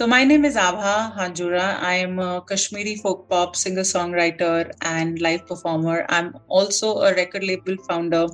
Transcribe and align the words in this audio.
So, 0.00 0.06
my 0.06 0.24
name 0.24 0.46
is 0.46 0.56
Abha 0.56 1.14
Hanjura. 1.14 1.78
I 1.78 1.96
am 1.96 2.18
a 2.20 2.40
Kashmiri 2.40 2.96
folk 3.02 3.28
pop 3.28 3.54
singer 3.54 3.82
songwriter 3.82 4.72
and 4.80 5.20
live 5.20 5.46
performer. 5.46 6.06
I'm 6.08 6.38
also 6.48 7.00
a 7.00 7.14
record 7.14 7.44
label 7.44 7.76
founder. 7.86 8.26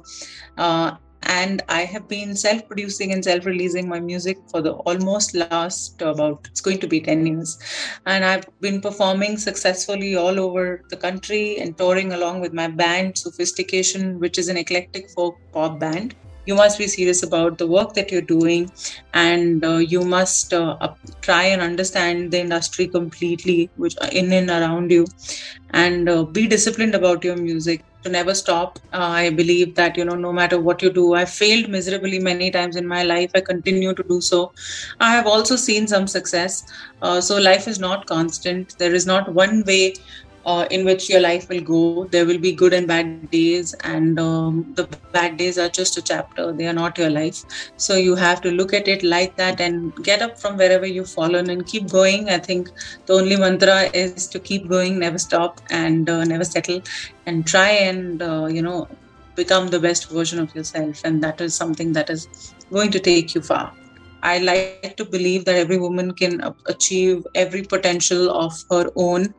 Uh, 0.56 0.92
and 1.22 1.62
I 1.68 1.80
have 1.80 2.06
been 2.06 2.36
self 2.36 2.64
producing 2.68 3.12
and 3.12 3.24
self 3.24 3.46
releasing 3.46 3.88
my 3.88 3.98
music 3.98 4.38
for 4.48 4.62
the 4.62 4.74
almost 4.90 5.34
last 5.34 6.00
about 6.02 6.46
it's 6.48 6.60
going 6.60 6.78
to 6.78 6.86
be 6.86 7.00
10 7.00 7.26
years. 7.26 7.58
And 8.06 8.24
I've 8.24 8.46
been 8.60 8.80
performing 8.80 9.36
successfully 9.36 10.14
all 10.14 10.38
over 10.38 10.84
the 10.90 10.96
country 10.96 11.58
and 11.58 11.76
touring 11.76 12.12
along 12.12 12.42
with 12.42 12.52
my 12.52 12.68
band, 12.68 13.14
Sufistication, 13.14 14.20
which 14.20 14.38
is 14.38 14.48
an 14.48 14.56
eclectic 14.56 15.10
folk 15.10 15.36
pop 15.52 15.80
band 15.80 16.14
you 16.46 16.54
must 16.54 16.78
be 16.78 16.86
serious 16.88 17.22
about 17.22 17.58
the 17.58 17.66
work 17.66 17.94
that 17.94 18.10
you're 18.10 18.22
doing 18.22 18.70
and 19.14 19.64
uh, 19.64 19.76
you 19.78 20.04
must 20.04 20.52
uh, 20.54 20.76
try 21.22 21.44
and 21.44 21.62
understand 21.62 22.32
the 22.32 22.40
industry 22.40 22.88
completely 22.88 23.70
which 23.76 23.94
uh, 24.02 24.08
in 24.12 24.32
and 24.32 24.50
around 24.50 24.90
you. 24.90 25.06
And 25.70 26.08
uh, 26.08 26.24
be 26.24 26.46
disciplined 26.48 26.94
about 26.94 27.24
your 27.24 27.36
music. 27.36 27.84
To 28.04 28.12
never 28.12 28.34
stop. 28.34 28.78
Uh, 28.92 29.10
i 29.22 29.30
believe 29.30 29.74
that 29.74 29.96
you 29.96 30.04
know 30.04 30.14
no 30.14 30.32
matter 30.32 30.60
what 30.60 30.80
you 30.80 30.90
do 30.92 31.14
i 31.14 31.24
failed 31.24 31.68
miserably 31.68 32.20
many 32.20 32.50
times 32.52 32.76
in 32.76 32.86
my 32.86 33.02
life. 33.02 33.30
I 33.34 33.40
continue 33.40 33.92
to 33.94 34.04
do 34.08 34.20
so. 34.20 34.52
I 35.00 35.10
have 35.16 35.26
also 35.26 35.56
seen 35.56 35.88
some 35.88 36.06
success. 36.06 36.62
Uh, 37.02 37.20
so 37.20 37.38
life 37.38 37.66
is 37.66 37.80
not 37.80 38.06
constant. 38.06 38.74
There 38.78 38.94
is 38.94 39.06
not 39.06 39.34
one 39.34 39.64
way 39.66 39.94
uh, 40.46 40.66
in 40.70 40.86
which 40.86 41.10
your 41.10 41.20
life 41.20 41.48
will 41.50 41.62
go. 41.62 42.08
There 42.12 42.26
will 42.26 42.38
be 42.38 42.52
good 42.52 42.74
and 42.74 42.88
bad 42.88 43.30
days, 43.30 43.74
and 43.84 44.18
um, 44.20 44.72
the 44.76 44.88
bad 45.12 45.36
days 45.38 45.58
are 45.58 45.68
just 45.68 45.98
a 45.98 46.02
chapter, 46.02 46.52
they 46.52 46.66
are 46.66 46.72
not 46.72 46.98
your 46.98 47.10
life. 47.10 47.42
So 47.76 47.96
you 47.96 48.14
have 48.16 48.40
to 48.42 48.50
look 48.50 48.72
at 48.72 48.88
it 48.88 49.02
like 49.02 49.36
that 49.36 49.60
and 49.60 49.92
get 50.04 50.22
up 50.22 50.40
from 50.40 50.56
wherever 50.56 50.86
you've 50.86 51.10
fallen 51.10 51.50
and 51.50 51.66
keep 51.66 51.90
going. 51.90 52.30
I 52.30 52.38
think 52.38 52.68
the 53.06 53.14
only 53.14 53.36
mantra 53.36 53.90
is 53.94 54.28
to 54.28 54.40
keep 54.40 54.68
going, 54.68 54.98
never 54.98 55.18
stop, 55.18 55.60
and 55.70 56.08
uh, 56.08 56.24
never 56.24 56.44
settle, 56.44 56.80
and 57.26 57.46
try 57.46 57.70
and, 57.70 58.22
uh, 58.22 58.46
you 58.46 58.62
know, 58.62 58.88
become 59.34 59.68
the 59.68 59.80
best 59.80 60.10
version 60.10 60.38
of 60.38 60.54
yourself. 60.54 61.00
And 61.04 61.22
that 61.22 61.40
is 61.40 61.56
something 61.56 61.92
that 61.92 62.10
is 62.10 62.54
going 62.72 62.92
to 62.92 63.00
take 63.00 63.34
you 63.34 63.42
far. 63.42 63.72
I 64.22 64.38
like 64.38 64.72
to 64.72 65.04
believe 65.04 65.44
that 65.44 65.54
every 65.56 65.78
woman 65.78 66.12
can 66.12 66.40
achieve 66.66 67.24
every 67.34 67.62
potential 67.62 68.30
of 68.30 68.52
her 68.70 68.90
own 68.96 69.34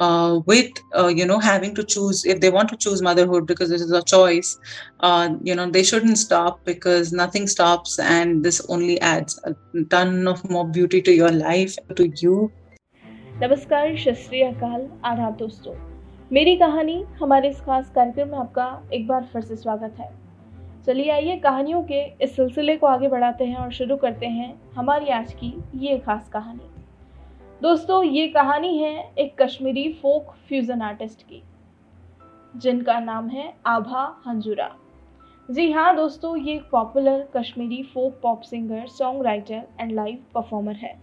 uh, 0.00 0.40
with 0.46 0.70
uh, 0.94 1.08
you 1.08 1.26
know 1.26 1.38
having 1.38 1.74
to 1.74 1.84
choose 1.84 2.24
if 2.24 2.40
they 2.40 2.50
want 2.50 2.68
to 2.68 2.76
choose 2.76 3.02
motherhood 3.02 3.46
because 3.46 3.68
this 3.68 3.82
is 3.82 3.92
a 3.92 4.02
choice 4.02 4.58
uh, 5.00 5.28
you 5.42 5.54
know 5.54 5.70
they 5.70 5.82
shouldn't 5.82 6.18
stop 6.18 6.64
because 6.64 7.12
nothing 7.12 7.46
stops 7.46 7.98
and 7.98 8.44
this 8.44 8.60
only 8.68 9.00
adds 9.00 9.38
a 9.44 9.54
ton 9.90 10.26
of 10.28 10.48
more 10.50 10.66
beauty 10.68 11.02
to 11.02 11.12
your 11.12 11.30
life 11.30 11.78
to 11.96 12.10
you 12.22 12.50
नमस्कार 13.42 13.96
शस्त्री 13.98 14.40
अकाल 14.42 14.80
आदाब 15.04 15.36
दोस्तों 15.36 15.74
मेरी 16.32 16.56
कहानी 16.56 17.02
हमारे 17.20 17.48
इस 17.50 17.60
खास 17.60 17.90
कार्यक्रम 17.94 18.28
में 18.28 18.38
आपका 18.38 18.66
एक 18.92 19.06
बार 19.06 19.24
फिर 19.32 19.42
से 19.42 19.56
स्वागत 19.56 19.96
है 20.00 20.10
चलिए 20.86 21.10
आइए 21.10 21.36
कहानियों 21.38 21.82
के 21.90 22.02
इस 22.24 22.34
सिलसिले 22.36 22.76
को 22.76 22.86
आगे 22.86 23.08
बढ़ाते 23.08 23.44
हैं 23.44 23.56
और 23.56 23.72
शुरू 23.72 23.96
करते 23.96 24.26
हैं 24.26 24.52
हमारी 24.76 25.08
आज 25.18 25.32
की 25.40 25.52
ये 25.86 25.98
खास 26.06 26.28
कहानी 26.32 26.71
दोस्तों, 27.62 28.02
ये 28.04 28.26
कहानी 28.28 28.76
है 28.78 29.12
एक 29.18 29.34
कश्मीरी 29.40 29.92
फोक 29.92 30.30
फ्यूजन 30.48 30.80
आर्टिस्ट 30.82 31.20
की, 31.22 31.42
जिनका 32.54 32.98
नाम 33.00 33.28
है 33.28 33.44
आभा 33.66 34.02
हंजुरा। 34.26 34.68
जी 35.48 35.70
हाँ 35.72 35.94
दोस्तों, 35.96 36.36
ये 36.36 36.54
एक 36.54 36.62
popular 36.70 37.20
Kashmiri 37.36 37.82
folk 37.92 38.18
pop 38.22 38.40
singer 38.42 38.86
song 38.88 39.22
writer 39.24 39.62
and 39.80 39.92
live 39.92 40.18
performer 40.34 40.74
है। 40.74 40.94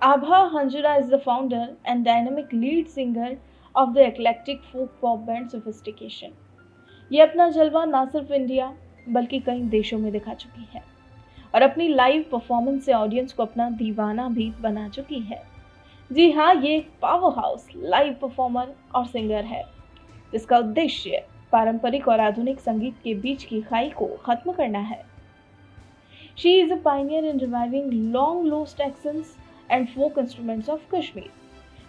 Abha 0.00 0.42
Hanjura 0.54 0.94
is 0.96 1.14
the 1.14 1.20
founder 1.20 1.76
and 1.86 2.04
dynamic 2.04 2.52
lead 2.54 2.86
singer 2.88 3.36
of 3.74 3.90
the 3.90 3.98
eclectic 4.00 4.60
folk 4.62 4.98
pop 5.02 5.20
band 5.20 5.48
Sufistication 5.48 6.32
ये 7.10 7.22
अपना 7.22 7.48
जलवा 7.50 7.84
ना 7.84 8.04
सिर्फ़ 8.06 8.32
इंडिया 8.32 8.72
बल्कि 9.08 9.40
कई 9.40 9.62
देशों 9.68 9.98
में 9.98 10.10
दिखा 10.12 10.34
चुकी 10.34 10.68
है। 10.72 10.82
और 11.54 11.62
अपनी 11.62 11.88
लाइव 11.88 12.24
परफॉर्मेंस 12.32 12.84
से 12.84 12.92
ऑडियंस 12.94 13.32
को 13.32 13.42
अपना 13.42 13.70
दीवाना 13.72 14.28
भी 14.28 14.52
बना 14.60 14.88
चुकी 14.88 15.20
है। 15.20 15.48
जी 16.10 16.30
हाँ 16.32 16.54
ये 16.54 16.78
पावर 17.02 17.32
हाउस 17.32 17.66
लाइव 17.76 18.12
परफॉर्मर 18.22 18.74
और 18.94 19.06
सिंगर 19.06 19.44
है। 19.44 19.62
जिसका 20.32 20.58
उद्देश्य 20.58 21.22
पारंपरिक 21.52 22.08
और 22.08 22.20
आधुनिक 22.20 22.60
संगीत 22.60 22.94
के 23.04 23.14
बीच 23.16 23.44
की 23.44 23.60
खाई 23.60 23.90
को 23.90 24.06
खत्म 24.24 24.52
करना 24.52 24.78
है। 24.78 25.02
She 26.38 26.54
is 26.60 26.72
a 26.72 26.76
pioneer 26.76 27.24
in 27.24 27.38
reviving 27.40 27.92
long 28.12 28.46
lost 28.46 28.80
accents 28.80 29.36
and 29.70 29.86
folk 29.88 30.18
instruments 30.18 30.68
of 30.70 30.80
Kashmir 30.94 31.30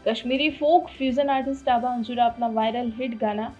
Kashmiri 0.05 0.49
folk 0.49 0.87
fusion 0.89 1.29
artist 1.29 1.69
Abha 1.69 1.89
Hanjura 1.89 2.25
अपना 2.25 2.47
वायरल 2.49 2.91
हिट 2.97 3.17
गाना 3.17 3.53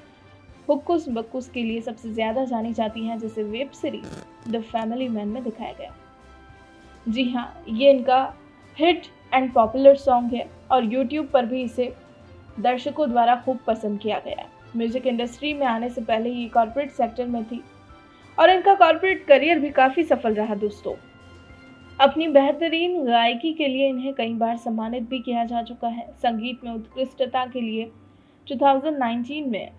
हुक्कुस 0.69 1.07
बक्कुस 1.09 1.49
के 1.49 1.63
लिए 1.63 1.81
सबसे 1.81 2.09
ज़्यादा 2.09 2.43
जानी 2.45 2.73
जाती 2.73 3.05
हैं, 3.05 3.17
जिसे 3.19 3.43
web 3.43 3.71
series 3.71 4.51
the 4.51 4.61
family 4.63 5.07
man 5.07 5.27
में 5.27 5.43
दिखाया 5.43 5.73
गया। 5.73 5.93
जी 7.07 7.29
हाँ 7.31 7.63
ये 7.69 7.91
इनका 7.91 8.21
हिट 8.77 9.07
एंड 9.33 9.51
पॉपुलर 9.53 9.95
सॉन्ग 9.95 10.33
है 10.33 10.47
और 10.71 10.93
यूट्यूब 10.93 11.27
पर 11.33 11.45
भी 11.45 11.61
इसे 11.63 11.93
दर्शकों 12.59 13.09
द्वारा 13.09 13.35
खूब 13.45 13.59
पसंद 13.67 13.99
किया 13.99 14.19
गया 14.25 14.47
म्यूज़िक 14.77 15.07
इंडस्ट्री 15.07 15.53
में 15.53 15.65
आने 15.67 15.89
से 15.89 16.01
पहले 16.01 16.29
ये 16.29 16.47
कॉरपोरेट 16.47 16.91
सेक्टर 16.91 17.25
में 17.25 17.43
थी 17.43 17.61
और 18.37 18.49
इनका 18.49 18.73
कॉरपोरेट 18.75 19.25
करियर 19.25 19.59
भी 19.59 19.69
काफ़ी 19.69 20.03
सफल 20.03 20.33
रहा 20.33 20.55
दोस्तों। 20.55 20.93
अपनी 21.99 22.27
बेहतरीन 22.27 23.03
गायकी 23.05 23.53
के 23.53 23.67
लिए 23.67 23.87
इन्हें 23.89 24.13
कई 24.13 24.33
बार 24.33 24.57
सम्मानित 24.57 25.09
भी 25.09 25.19
किया 25.19 25.43
जा 25.45 25.61
चुका 25.63 25.87
है। 25.87 26.07
संगीत 26.23 26.63
में 26.63 26.71
उत्कृष्टता 26.71 27.45
के 27.45 27.61
लिए 27.61 27.91
2019 28.47 29.45
में 29.47 29.71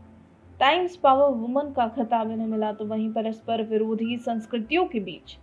टाइम्स 0.60 0.96
पावर 0.96 1.30
वुमन 1.30 1.72
का 1.76 1.86
खिताब 1.88 2.30
इन्हें 2.30 2.46
मिला 2.46 2.72
तो 2.72 2.84
वहीं 2.84 3.12
परस्पर 3.12 3.62
विरोधी 3.62 4.16
संस्कृतियों 4.18 4.84
के 4.84 5.00
बीच 5.00 5.36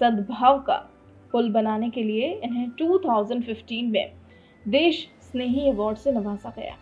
सद्भाव 0.00 0.58
का 0.60 0.76
पुल 1.32 1.50
बनाने 1.50 1.90
के 1.90 2.02
लिए 2.02 2.32
इन्हें 2.44 2.70
2015 2.70 3.90
में 3.90 4.12
देश 4.68 5.08
स्नेही 5.22 5.68
अवार्ड 5.70 5.98
से 5.98 6.12
नवाजा 6.12 6.52
गया। 6.58 6.76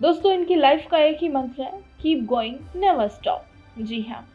दोस्तों, 0.00 0.32
इनकी 0.32 0.54
लाइफ 0.54 0.86
का 0.90 0.98
एक 0.98 1.18
ही 1.20 1.28
मंत्र 1.28 1.62
है 1.62 1.80
कीप 2.02 2.24
गोइंग 2.24 2.58
नेवर 2.76 3.08
स्टॉप 3.08 3.46
जी 3.78 4.00
हाँ 4.02 4.26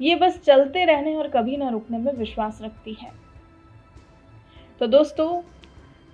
ये 0.00 0.14
बस 0.14 0.40
चलते 0.40 0.84
रहने 0.84 1.14
और 1.14 1.28
कभी 1.28 1.56
ना 1.56 1.68
रुकने 1.68 1.98
में 1.98 2.12
विश्वास 2.12 2.58
रखती 2.62 2.92
है। 2.92 3.10
तो 4.80 4.86
दोस्तों, 4.86 5.42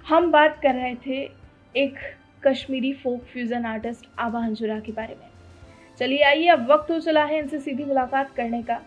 हम 0.09 0.31
बात 0.31 0.61
कर 0.63 0.75
रहे 0.75 0.95
थे 0.95 1.31
एक 1.77 1.95
कश्मीरी 2.47 2.93
फोक 2.93 3.23
फ्यूजन 3.23 3.65
आर्टिस्ट 3.65 4.09
आबा 4.19 4.41
हंजुरा 4.41 4.81
के 4.81 4.93
बारे 4.93 5.15
में। 5.15 5.29
चलिए 5.99 6.23
आइए, 6.23 6.47
अब 6.47 6.71
वक्त 6.71 6.91
हो 6.91 7.01
चला 7.01 7.25
है 7.25 7.39
इनसे 7.39 7.59
सीधी 7.59 7.85
मुलाकात 7.85 8.31
करने 8.31 8.63
का। 8.63 8.81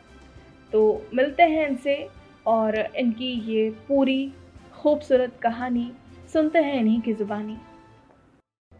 तो 0.72 1.08
मिलते 1.14 1.44
हैं 1.44 1.68
इनसे 1.68 2.08
और 2.48 2.78
इनकी 2.98 3.32
ये 3.52 3.70
पूरी 3.88 4.20
खूबसूरत 4.74 5.40
कहानी 5.44 5.92
सुनते 6.34 6.60
हैं 6.60 6.80
इन्हीं 6.80 7.00
की 7.02 7.14
जुबानी। 7.14 7.58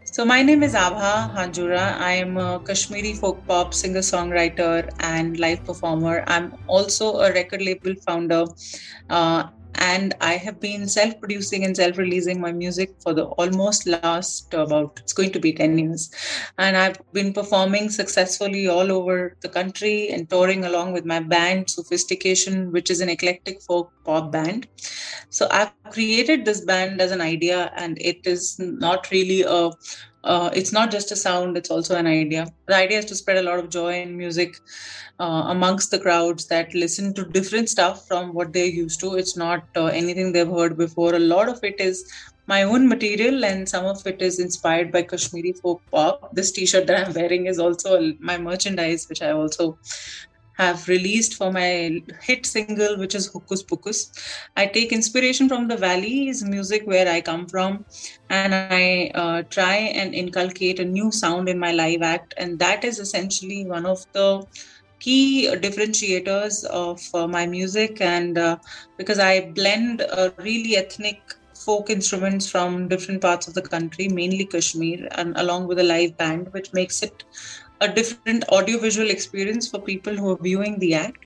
So 0.06 0.24
my 0.24 0.42
name 0.42 0.64
is 0.64 0.76
Abha 0.76 1.10
Hanjura 1.34 1.82
I 2.04 2.16
am 2.16 2.36
Kashmiri 2.68 3.12
folk 3.14 3.40
pop 3.48 3.70
singer 3.74 4.00
song 4.02 4.34
writer 4.34 4.90
and 5.04 5.36
live 5.36 5.64
performer 5.66 6.18
I 6.18 6.38
am 6.38 6.50
also 6.70 7.10
a 7.10 7.28
record 7.30 7.62
label 7.62 7.94
founder 8.06 8.44
and 9.78 10.14
i 10.20 10.34
have 10.34 10.60
been 10.60 10.88
self-producing 10.88 11.64
and 11.64 11.76
self-releasing 11.76 12.40
my 12.40 12.52
music 12.52 12.94
for 13.00 13.12
the 13.14 13.24
almost 13.42 13.86
last 13.86 14.52
about 14.54 14.98
it's 15.02 15.12
going 15.12 15.30
to 15.32 15.40
be 15.40 15.52
10 15.52 15.78
years. 15.78 16.10
And 16.58 16.76
i've 16.76 17.00
been 17.12 17.32
performing 17.32 17.90
successfully 17.90 18.68
all 18.68 18.92
over 18.92 19.36
the 19.40 19.48
country 19.48 20.08
and 20.10 20.28
touring 20.28 20.64
along 20.64 20.92
with 20.92 21.04
my 21.04 21.20
band 21.20 21.66
sufistication 21.66 22.70
which 22.70 22.90
is 22.90 23.00
an 23.00 23.08
eclectic 23.08 23.62
folk 23.62 23.92
pop 24.04 24.32
band. 24.32 24.68
So 25.30 25.48
i've 25.50 25.72
created 25.90 26.44
this 26.44 26.60
band 26.60 27.00
as 27.00 27.12
an 27.12 27.20
idea 27.20 27.72
and 27.76 27.98
it 28.00 28.26
is 28.26 28.58
not 28.58 29.10
really 29.10 29.42
a 29.42 29.70
uh, 30.26 30.50
it's 30.52 30.72
not 30.72 30.90
just 30.90 31.12
a 31.12 31.16
sound 31.16 31.56
it's 31.56 31.70
also 31.70 31.96
an 31.96 32.06
idea. 32.06 32.46
The 32.66 32.74
idea 32.74 32.98
is 32.98 33.04
to 33.06 33.14
spread 33.14 33.38
a 33.38 33.42
lot 33.42 33.58
of 33.58 33.70
joy 33.70 33.92
and 34.02 34.16
music 34.16 34.56
uh, 35.20 35.44
amongst 35.46 35.90
the 35.90 35.98
crowds 35.98 36.46
that 36.46 36.74
listen 36.74 37.14
to 37.14 37.24
different 37.24 37.68
stuff 37.68 38.06
from 38.06 38.34
what 38.34 38.52
they're 38.52 38.76
used 38.84 39.00
to. 39.00 39.14
It's 39.16 39.36
not 39.36 39.64
uh, 39.76 39.86
anything 39.86 40.32
they've 40.32 40.56
heard 40.60 40.76
before. 40.76 41.14
A 41.14 41.18
lot 41.18 41.48
of 41.48 41.62
it 41.62 41.80
is 41.80 42.04
my 42.46 42.62
own 42.62 42.88
material 42.88 43.44
and 43.44 43.68
some 43.68 43.84
of 43.86 44.06
it 44.06 44.22
is 44.22 44.38
inspired 44.38 44.92
by 44.92 45.02
kashmiri 45.02 45.52
folk 45.52 45.80
pop. 45.90 46.28
This 46.32 46.52
t-shirt 46.52 46.86
that 46.86 47.06
i'm 47.06 47.12
wearing 47.12 47.46
is 47.46 47.58
also 47.58 48.14
my 48.20 48.38
merchandise 48.38 49.08
which 49.08 49.22
i 49.22 49.30
also 49.32 49.78
have 50.56 50.88
released 50.88 51.34
for 51.34 51.52
my 51.52 52.02
hit 52.22 52.46
single, 52.46 52.98
which 52.98 53.14
is 53.14 53.30
Hukus 53.30 53.64
Bukus. 53.64 54.10
I 54.56 54.66
take 54.66 54.92
inspiration 54.92 55.48
from 55.48 55.68
the 55.68 55.76
Valley's 55.76 56.42
music 56.42 56.86
where 56.86 57.08
I 57.08 57.20
come 57.20 57.46
from, 57.46 57.84
and 58.30 58.54
I 58.54 59.10
uh, 59.14 59.42
try 59.42 59.76
and 59.76 60.14
inculcate 60.14 60.80
a 60.80 60.84
new 60.84 61.12
sound 61.12 61.48
in 61.48 61.58
my 61.58 61.72
live 61.72 62.02
act. 62.02 62.34
And 62.38 62.58
that 62.58 62.84
is 62.84 62.98
essentially 62.98 63.66
one 63.66 63.86
of 63.86 64.04
the 64.12 64.46
key 64.98 65.48
differentiators 65.56 66.64
of 66.64 67.00
uh, 67.14 67.26
my 67.26 67.46
music. 67.46 68.00
And 68.00 68.38
uh, 68.38 68.56
because 68.96 69.18
I 69.18 69.50
blend 69.50 70.00
a 70.00 70.32
really 70.38 70.76
ethnic 70.76 71.20
folk 71.54 71.90
instruments 71.90 72.48
from 72.48 72.86
different 72.88 73.20
parts 73.20 73.48
of 73.48 73.54
the 73.54 73.62
country, 73.62 74.08
mainly 74.08 74.44
Kashmir, 74.44 75.08
and 75.12 75.36
along 75.36 75.66
with 75.66 75.78
a 75.78 75.82
live 75.82 76.16
band, 76.16 76.52
which 76.52 76.72
makes 76.72 77.02
it 77.02 77.24
a 77.80 77.88
different 77.88 78.48
audiovisual 78.48 79.10
experience 79.10 79.68
for 79.68 79.80
people 79.80 80.14
who 80.16 80.30
are 80.30 80.38
viewing 80.40 80.78
the 80.78 80.94
act. 80.94 81.24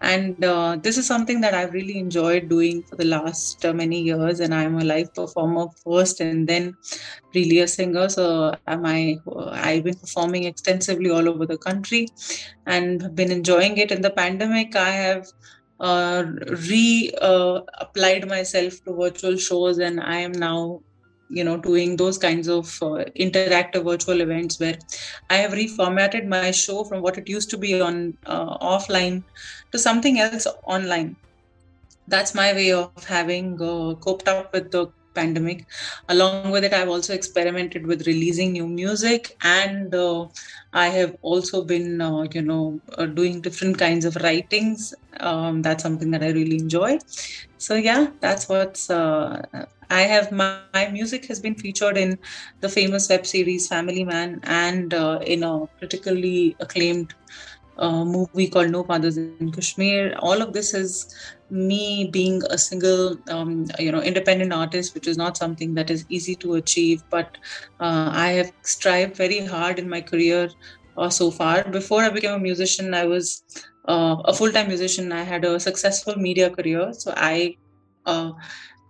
And 0.00 0.44
uh, 0.44 0.76
this 0.80 0.96
is 0.96 1.06
something 1.06 1.40
that 1.40 1.54
I've 1.54 1.72
really 1.72 1.98
enjoyed 1.98 2.48
doing 2.48 2.82
for 2.82 2.96
the 2.96 3.04
last 3.04 3.64
uh, 3.64 3.72
many 3.72 4.00
years. 4.00 4.40
And 4.40 4.54
I'm 4.54 4.78
a 4.78 4.84
live 4.84 5.12
performer 5.14 5.66
first 5.84 6.20
and 6.20 6.48
then 6.48 6.76
really 7.34 7.58
a 7.60 7.68
singer. 7.68 8.08
So 8.08 8.54
am 8.66 8.86
I, 8.86 9.18
I've 9.52 9.84
been 9.84 9.98
performing 9.98 10.44
extensively 10.44 11.10
all 11.10 11.28
over 11.28 11.46
the 11.46 11.58
country 11.58 12.08
and 12.66 13.14
been 13.14 13.32
enjoying 13.32 13.78
it. 13.78 13.90
In 13.90 14.00
the 14.00 14.10
pandemic, 14.10 14.76
I 14.76 14.90
have 14.90 15.26
uh, 15.80 16.24
re 16.68 17.10
uh, 17.20 17.60
applied 17.78 18.28
myself 18.28 18.84
to 18.84 18.92
virtual 18.92 19.36
shows 19.36 19.78
and 19.78 19.98
i 19.98 20.16
am 20.16 20.32
now 20.32 20.82
you 21.30 21.44
know 21.44 21.56
doing 21.56 21.96
those 21.96 22.18
kinds 22.18 22.48
of 22.48 22.66
uh, 22.82 23.04
interactive 23.26 23.84
virtual 23.84 24.20
events 24.20 24.58
where 24.60 24.78
i 25.30 25.36
have 25.36 25.52
reformatted 25.52 26.26
my 26.26 26.50
show 26.50 26.84
from 26.84 27.02
what 27.02 27.16
it 27.16 27.28
used 27.28 27.50
to 27.50 27.56
be 27.56 27.80
on 27.80 28.16
uh, 28.26 28.58
offline 28.58 29.22
to 29.72 29.78
something 29.78 30.18
else 30.18 30.46
online. 30.64 31.16
That's 32.08 32.34
my 32.34 32.52
way 32.52 32.72
of 32.72 33.04
having 33.04 33.54
uh, 33.62 33.94
coped 33.94 34.26
up 34.26 34.52
with 34.52 34.70
the 34.72 34.88
pandemic. 35.14 35.66
Along 36.08 36.50
with 36.50 36.64
it 36.64 36.72
i've 36.72 36.88
also 36.88 37.14
experimented 37.14 37.86
with 37.86 38.06
releasing 38.06 38.52
new 38.52 38.66
music 38.66 39.36
and 39.42 39.94
uh, 39.94 40.26
i 40.72 40.86
have 40.86 41.16
also 41.22 41.64
been 41.64 42.00
uh, 42.00 42.22
you 42.32 42.42
know 42.42 42.80
uh, 42.96 43.06
doing 43.06 43.40
different 43.40 43.78
kinds 43.78 44.04
of 44.04 44.16
writings. 44.16 44.94
Um, 45.18 45.62
that's 45.62 45.82
something 45.82 46.10
that 46.12 46.22
i 46.22 46.30
really 46.30 46.58
enjoy. 46.58 46.98
So 47.58 47.74
yeah 47.74 48.08
that's 48.20 48.48
what's 48.48 48.88
uh, 48.90 49.42
i 49.90 50.02
have 50.02 50.32
my, 50.32 50.58
my, 50.66 50.88
music 50.90 51.26
has 51.26 51.40
been 51.40 51.54
featured 51.54 51.96
in 51.98 52.18
the 52.60 52.68
famous 52.68 53.08
web 53.10 53.26
series 53.26 53.68
family 53.68 54.04
man 54.04 54.40
and 54.44 54.94
uh, 54.94 55.18
in 55.26 55.42
a 55.44 55.66
critically 55.78 56.56
acclaimed 56.60 57.14
uh, 57.78 58.04
movie 58.04 58.48
called 58.48 58.70
No 58.70 58.84
Fathers 58.84 59.16
in 59.18 59.32
Kashmir. 59.32 60.14
All 60.20 60.42
of 60.42 60.52
this 60.52 60.74
is 60.74 61.06
me 61.50 62.08
being 62.12 62.42
a 62.50 62.58
single, 62.58 63.16
um, 63.28 63.64
you 63.78 63.90
know, 63.90 64.02
independent 64.02 64.52
artist, 64.52 64.94
which 64.94 65.06
is 65.06 65.16
not 65.16 65.36
something 65.36 65.74
that 65.74 65.90
is 65.90 66.04
easy 66.08 66.34
to 66.36 66.54
achieve. 66.54 67.02
But 67.10 67.38
uh, 67.80 68.10
I 68.14 68.28
have 68.30 68.52
strived 68.64 69.16
very 69.16 69.44
hard 69.44 69.78
in 69.78 69.88
my 69.88 70.00
career 70.02 70.48
uh, 70.96 71.08
so 71.10 71.30
far. 71.30 71.64
Before 71.64 72.02
I 72.02 72.10
became 72.10 72.32
a 72.32 72.38
musician, 72.38 72.94
I 72.94 73.06
was 73.06 73.42
uh, 73.88 74.16
a 74.24 74.34
full-time 74.34 74.68
musician. 74.68 75.12
I 75.12 75.22
had 75.22 75.44
a 75.44 75.58
successful 75.58 76.16
media 76.16 76.50
career, 76.50 76.92
so 76.92 77.14
I 77.16 77.56
uh, 78.06 78.32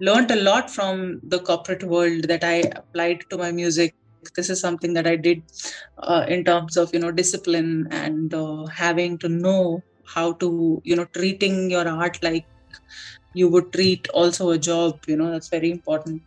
learned 0.00 0.30
a 0.30 0.36
lot 0.36 0.70
from 0.70 1.20
the 1.22 1.38
corporate 1.40 1.84
world 1.84 2.24
that 2.24 2.44
I 2.44 2.62
applied 2.74 3.24
to 3.30 3.38
my 3.38 3.52
music. 3.52 3.94
This 4.36 4.50
is 4.50 4.60
something 4.60 4.92
that 4.94 5.06
i 5.06 5.16
did 5.16 5.42
uh, 5.98 6.26
in 6.28 6.44
terms 6.44 6.76
of 6.76 6.92
you 6.92 7.00
know 7.00 7.10
discipline 7.10 7.88
and 7.90 8.34
uh, 8.34 8.66
having 8.66 9.16
to 9.18 9.28
know 9.28 9.80
how 10.04 10.32
to 10.34 10.80
you 10.84 10.94
know 10.94 11.06
treating 11.16 11.70
your 11.70 11.88
art 11.88 12.22
like 12.22 12.44
you 13.32 13.48
would 13.48 13.72
treat 13.72 14.08
also 14.14 14.50
a 14.50 14.58
job 14.58 14.98
you 15.06 15.16
know 15.16 15.30
that's 15.30 15.48
very 15.48 15.70
important. 15.70 16.22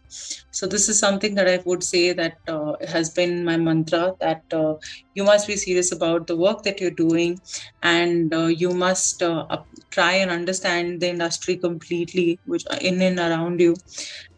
So 0.52 0.68
this 0.68 0.88
is 0.90 1.00
something 1.00 1.36
that 1.36 1.48
i 1.48 1.60
would 1.66 1.84
say 1.84 2.14
that 2.14 2.36
uh, 2.48 2.74
has 2.88 3.10
been 3.20 3.44
my 3.46 3.58
mantra 3.58 4.14
that 4.22 4.44
uh, 4.54 4.76
you 5.14 5.24
must 5.24 5.48
be 5.48 5.56
serious 5.58 5.92
about 5.92 6.28
the 6.28 6.38
work 6.38 6.64
that 6.64 6.80
you're 6.80 7.00
doing 7.06 7.40
and 7.82 8.34
uh, 8.34 8.46
you 8.46 8.72
must 8.74 9.22
uh, 9.24 9.46
try 9.92 10.14
and 10.14 10.32
understand 10.32 11.02
the 11.02 11.10
industry 11.10 11.58
completely 11.58 12.40
which 12.46 12.64
in 12.82 13.02
and 13.02 13.20
around 13.20 13.60
you 13.60 13.76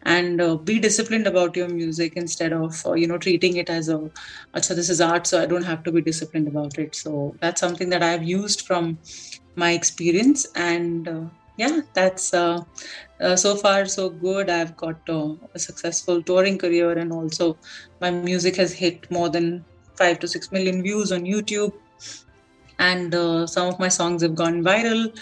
and 0.04 0.40
uh, 0.40 0.56
be 0.56 0.78
disciplined 0.78 1.26
about 1.26 1.56
your 1.56 1.68
music 1.68 2.12
instead 2.16 2.52
of 2.52 2.74
uh, 2.86 2.94
you 2.94 3.06
know 3.06 3.18
treating 3.18 3.56
it 3.56 3.68
as 3.70 3.88
a 3.88 3.98
so 4.60 4.74
this 4.74 4.88
is 4.90 5.00
art 5.00 5.26
so 5.26 5.42
i 5.42 5.46
don't 5.46 5.64
have 5.72 5.82
to 5.82 5.92
be 5.92 6.02
disciplined 6.02 6.48
about 6.48 6.78
it. 6.78 6.94
So 6.94 7.36
that's 7.40 7.60
something 7.60 7.90
that 7.90 8.02
i've 8.02 8.22
used 8.24 8.62
from 8.66 8.98
my 9.56 9.72
experience 9.72 10.46
and 10.54 11.08
yeah, 11.56 11.80
that's 11.94 12.34
uh, 12.34 12.62
uh, 13.20 13.36
so 13.36 13.56
far 13.56 13.86
so 13.86 14.10
good. 14.10 14.50
I've 14.50 14.76
got 14.76 14.96
uh, 15.08 15.34
a 15.54 15.58
successful 15.58 16.22
touring 16.22 16.58
career, 16.58 16.92
and 16.92 17.12
also 17.12 17.58
my 18.00 18.10
music 18.10 18.56
has 18.56 18.72
hit 18.72 19.10
more 19.10 19.30
than 19.30 19.64
five 19.96 20.18
to 20.20 20.28
six 20.28 20.52
million 20.52 20.82
views 20.82 21.12
on 21.12 21.22
YouTube, 21.22 21.72
and 22.78 23.14
uh, 23.14 23.46
some 23.46 23.68
of 23.68 23.78
my 23.78 23.88
songs 23.88 24.22
have 24.22 24.34
gone 24.34 24.62
viral. 24.62 25.18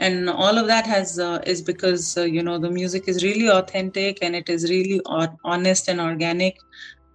And 0.00 0.30
all 0.30 0.56
of 0.58 0.68
that 0.68 0.86
has 0.86 1.18
uh, 1.18 1.40
is 1.44 1.60
because 1.60 2.16
uh, 2.16 2.22
you 2.22 2.42
know 2.42 2.58
the 2.58 2.70
music 2.70 3.08
is 3.08 3.24
really 3.24 3.50
authentic 3.50 4.18
and 4.22 4.36
it 4.36 4.48
is 4.48 4.70
really 4.70 5.00
honest 5.44 5.88
and 5.88 6.00
organic. 6.00 6.56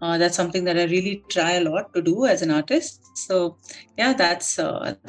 that's 0.02 0.36
something 0.36 0.66
that 0.66 0.78
I 0.78 0.84
really 0.92 1.24
try 1.30 1.52
a 1.58 1.64
lot 1.64 1.94
to 1.94 2.02
do 2.02 2.26
as 2.26 2.42
an 2.42 2.52
artist. 2.52 3.00
So 3.28 3.58
yeah, 3.98 4.14
that's 4.14 4.56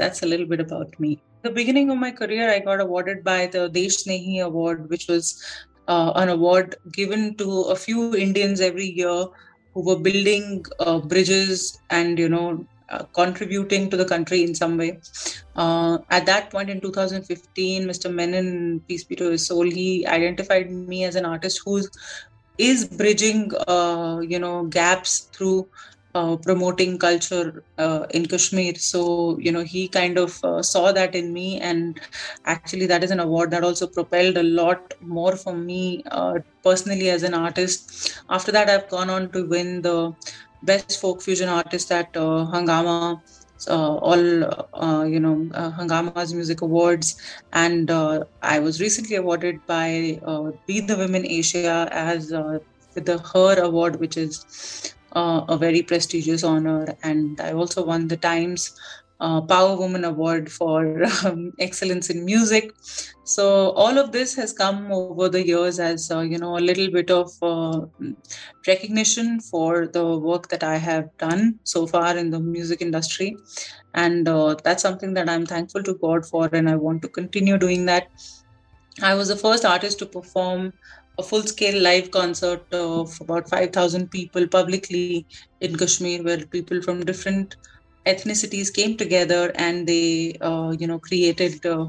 that's 0.02 0.22
a 0.22 0.26
little 0.26 0.46
bit 0.46 0.60
about 0.60 1.00
me 1.00 1.20
the 1.44 1.50
beginning 1.50 1.90
of 1.90 1.98
my 1.98 2.10
career, 2.10 2.50
I 2.50 2.58
got 2.58 2.80
awarded 2.80 3.22
by 3.22 3.46
the 3.46 3.68
Desh 3.68 3.98
Snehi 4.02 4.42
Award, 4.42 4.88
which 4.88 5.06
was 5.08 5.42
uh, 5.86 6.12
an 6.16 6.30
award 6.30 6.76
given 6.92 7.36
to 7.36 7.48
a 7.74 7.76
few 7.76 8.16
Indians 8.16 8.62
every 8.62 8.86
year 8.86 9.26
who 9.74 9.84
were 9.84 9.98
building 9.98 10.64
uh, 10.80 10.98
bridges 11.00 11.78
and 11.90 12.18
you 12.18 12.30
know 12.30 12.66
uh, 12.88 13.04
contributing 13.14 13.90
to 13.90 13.96
the 13.96 14.06
country 14.06 14.42
in 14.42 14.54
some 14.54 14.78
way. 14.78 14.98
Uh, 15.54 15.98
at 16.10 16.24
that 16.24 16.50
point 16.50 16.70
in 16.70 16.80
2015, 16.80 17.84
Mr. 17.84 18.12
Menon, 18.12 18.80
peace 18.88 19.04
be 19.04 19.14
to 19.16 19.30
his 19.30 19.46
soul, 19.46 19.64
he 19.64 20.06
identified 20.06 20.70
me 20.70 21.04
as 21.04 21.14
an 21.14 21.26
artist 21.26 21.60
who 21.64 21.82
is 22.56 22.86
bridging, 22.86 23.50
uh, 23.68 24.20
you 24.20 24.38
know, 24.38 24.64
gaps 24.64 25.28
through 25.32 25.68
uh, 26.14 26.36
promoting 26.36 26.98
culture 26.98 27.64
uh, 27.78 28.06
in 28.10 28.26
Kashmir. 28.26 28.74
So, 28.76 29.36
you 29.38 29.50
know, 29.50 29.64
he 29.64 29.88
kind 29.88 30.16
of 30.16 30.38
uh, 30.44 30.62
saw 30.62 30.92
that 30.92 31.14
in 31.14 31.32
me. 31.32 31.60
And 31.60 32.00
actually, 32.44 32.86
that 32.86 33.02
is 33.02 33.10
an 33.10 33.20
award 33.20 33.50
that 33.50 33.64
also 33.64 33.86
propelled 33.86 34.36
a 34.36 34.42
lot 34.42 34.94
more 35.00 35.36
for 35.36 35.54
me 35.54 36.04
uh, 36.10 36.38
personally 36.62 37.10
as 37.10 37.24
an 37.24 37.34
artist. 37.34 38.22
After 38.30 38.52
that, 38.52 38.70
I've 38.70 38.88
gone 38.88 39.10
on 39.10 39.30
to 39.32 39.44
win 39.46 39.82
the 39.82 40.14
Best 40.62 41.00
Folk 41.00 41.20
Fusion 41.20 41.48
Artist 41.48 41.90
at 41.90 42.16
uh, 42.16 42.46
Hungama. 42.52 43.20
Uh, 43.66 43.94
all 43.96 45.06
you 45.08 45.20
know 45.20 45.36
Hungama's 45.78 46.34
music 46.34 46.60
awards, 46.60 47.16
and 47.54 47.90
I 48.42 48.58
was 48.58 48.78
recently 48.78 49.16
awarded 49.16 49.64
by 49.66 50.20
Be 50.66 50.80
the 50.80 50.96
Women 50.98 51.24
Asia 51.24 51.88
as 51.90 52.30
with 52.94 53.06
the 53.06 53.18
Her 53.18 53.62
Award, 53.62 54.00
which 54.00 54.16
is 54.18 54.94
uh, 55.14 55.44
a 55.48 55.56
very 55.56 55.82
prestigious 55.82 56.44
honor. 56.44 56.96
And 57.02 57.40
I 57.40 57.52
also 57.52 57.84
won 57.84 58.08
the 58.08 58.16
Times 58.16 58.74
uh, 59.20 59.40
Power 59.40 59.76
Woman 59.76 60.04
Award 60.04 60.50
for 60.50 61.04
um, 61.24 61.52
excellence 61.58 62.10
in 62.10 62.24
music. 62.24 62.72
So 63.24 63.70
all 63.70 63.96
of 63.98 64.12
this 64.12 64.34
has 64.34 64.52
come 64.52 64.92
over 64.92 65.28
the 65.28 65.46
years 65.46 65.78
as 65.78 66.10
uh, 66.10 66.20
you 66.20 66.38
know 66.38 66.58
a 66.58 66.66
little 66.68 66.90
bit 66.90 67.10
of 67.10 67.30
uh, 67.42 67.80
recognition 68.66 69.40
for 69.40 69.86
the 69.86 70.18
work 70.18 70.48
that 70.48 70.62
I 70.62 70.76
have 70.76 71.08
done 71.18 71.58
so 71.64 71.86
far 71.86 72.16
in 72.16 72.30
the 72.30 72.40
music 72.40 72.82
industry, 72.82 73.36
and 73.94 74.28
uh, 74.28 74.56
that's 74.62 74.82
something 74.82 75.14
that 75.14 75.28
I'm 75.28 75.46
thankful 75.46 75.82
to 75.84 75.94
God 75.94 76.26
for, 76.26 76.50
and 76.52 76.68
I 76.68 76.76
want 76.76 77.02
to 77.02 77.08
continue 77.08 77.56
doing 77.56 77.86
that. 77.86 78.08
I 79.02 79.14
was 79.14 79.28
the 79.28 79.36
first 79.36 79.64
artist 79.64 79.98
to 80.00 80.06
perform 80.06 80.72
a 81.18 81.22
full 81.22 81.42
scale 81.42 81.80
live 81.82 82.10
concert 82.10 82.64
of 82.72 83.16
about 83.20 83.48
5,000 83.48 84.10
people 84.10 84.46
publicly 84.48 85.26
in 85.60 85.76
Kashmir, 85.76 86.22
where 86.22 86.44
people 86.46 86.82
from 86.82 87.04
different 87.04 87.56
ethnicities 88.06 88.72
came 88.72 88.96
together 88.96 89.50
and 89.54 89.86
they 89.86 90.36
uh, 90.42 90.74
you 90.78 90.86
know 90.86 90.98
created 90.98 91.64
uh, 91.64 91.88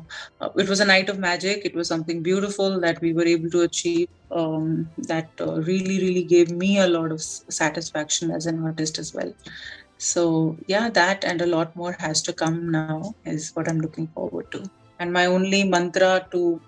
it 0.55 0.69
was 0.69 0.79
a 0.79 0.85
night 0.85 1.09
of 1.09 1.19
magic. 1.19 1.65
It 1.65 1.75
was 1.75 1.87
something 1.87 2.21
beautiful 2.23 2.79
that 2.81 3.01
we 3.01 3.13
were 3.13 3.25
able 3.25 3.49
to 3.49 3.61
achieve 3.61 4.07
um, 4.31 4.89
that 5.09 5.29
uh, 5.41 5.61
really 5.61 5.99
really 5.99 6.23
gave 6.23 6.51
me 6.51 6.79
a 6.79 6.87
lot 6.87 7.11
of 7.11 7.21
satisfaction 7.21 8.31
as 8.31 8.45
an 8.45 8.63
artist 8.63 8.97
as 8.97 9.13
well. 9.13 9.33
So 9.97 10.57
yeah 10.67 10.89
that 10.89 11.23
and 11.23 11.41
a 11.41 11.47
lot 11.47 11.75
more 11.75 11.95
has 11.99 12.21
to 12.23 12.33
come 12.33 12.69
now 12.69 13.13
is 13.25 13.51
what 13.53 13.67
i'm 13.69 13.79
looking 13.79 14.07
forward 14.07 14.51
to. 14.51 14.63
And 14.99 15.11
my 15.11 15.25
only 15.25 15.63
mantra 15.65 16.27
to 16.31 16.61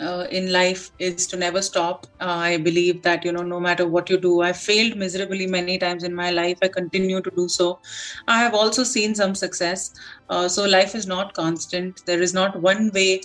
uh, 0.00 0.26
in 0.30 0.52
life 0.52 0.90
is 0.98 1.26
to 1.28 1.36
never 1.36 1.62
stop. 1.62 2.06
Uh, 2.20 2.24
I 2.24 2.56
believe 2.56 3.02
that, 3.02 3.24
you 3.24 3.32
know, 3.32 3.42
no 3.42 3.60
matter 3.60 3.86
what 3.86 4.10
you 4.10 4.18
do, 4.18 4.40
I 4.42 4.52
failed 4.52 4.96
miserably 4.96 5.46
many 5.46 5.78
times 5.78 6.02
in 6.02 6.14
my 6.14 6.30
life. 6.30 6.58
I 6.62 6.68
continue 6.68 7.20
to 7.20 7.30
do 7.36 7.48
so. 7.48 7.80
I 8.26 8.38
have 8.38 8.54
also 8.54 8.84
seen 8.84 9.14
some 9.14 9.34
success. 9.34 9.90
Uh, 10.28 10.48
so 10.48 10.64
life 10.64 10.94
is 10.94 11.06
not 11.06 11.34
constant. 11.34 12.00
There 12.06 12.22
is 12.22 12.34
not 12.34 12.60
one 12.60 12.90
way 12.92 13.20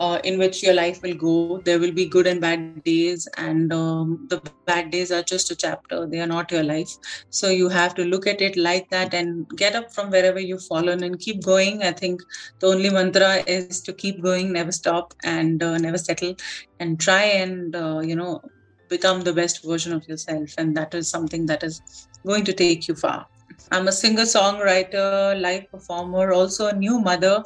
uh, 0.00 0.18
in 0.24 0.38
which 0.38 0.62
your 0.62 0.74
life 0.74 1.02
will 1.02 1.14
go. 1.14 1.60
There 1.64 1.78
will 1.78 1.92
be 1.92 2.06
good 2.06 2.26
and 2.26 2.40
bad 2.40 2.82
days, 2.84 3.28
and 3.36 3.72
um, 3.72 4.26
the 4.30 4.40
bad 4.66 4.90
days 4.90 5.12
are 5.12 5.22
just 5.22 5.50
a 5.50 5.56
chapter, 5.56 6.06
they 6.06 6.20
are 6.20 6.26
not 6.26 6.50
your 6.50 6.62
life. 6.62 6.90
So 7.30 7.50
you 7.50 7.68
have 7.68 7.94
to 7.96 8.04
look 8.04 8.26
at 8.26 8.40
it 8.40 8.56
like 8.56 8.88
that 8.90 9.14
and 9.14 9.46
get 9.56 9.76
up 9.76 9.92
from 9.92 10.10
wherever 10.10 10.40
you've 10.40 10.64
fallen 10.64 11.04
and 11.04 11.18
keep 11.18 11.44
going. 11.44 11.82
I 11.82 11.92
think 11.92 12.22
the 12.60 12.68
only 12.68 12.90
mantra 12.90 13.44
is 13.46 13.82
to 13.82 13.92
keep 13.92 14.22
going, 14.22 14.52
never 14.52 14.72
stop, 14.72 15.12
and 15.22 15.62
uh, 15.62 15.76
never 15.78 15.98
settle, 15.98 16.34
and 16.80 16.98
try 16.98 17.22
and, 17.22 17.76
uh, 17.76 18.00
you 18.00 18.16
know, 18.16 18.40
become 18.88 19.20
the 19.22 19.32
best 19.32 19.64
version 19.64 19.92
of 19.92 20.06
yourself 20.08 20.50
and 20.58 20.76
that 20.76 20.94
is 20.94 21.08
something 21.08 21.46
that 21.46 21.62
is 21.62 22.08
going 22.26 22.44
to 22.44 22.52
take 22.52 22.88
you 22.88 22.94
far 22.94 23.24
i'm 23.70 23.86
a 23.86 23.92
singer 23.92 24.24
songwriter 24.24 25.40
live 25.40 25.70
performer 25.70 26.32
also 26.32 26.66
a 26.66 26.74
new 26.74 26.98
mother 26.98 27.42